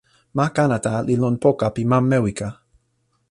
[0.35, 2.49] ma Kanata li lon poka pi ma Mewika.